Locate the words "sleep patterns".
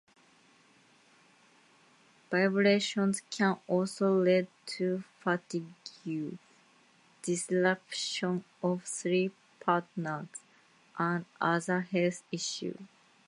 8.87-10.41